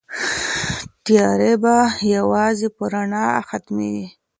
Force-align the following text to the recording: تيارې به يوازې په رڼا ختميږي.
تيارې 1.05 1.53
به 1.63 1.75
يوازې 2.15 2.67
په 2.75 2.83
رڼا 2.93 3.25
ختميږي. 3.47 4.07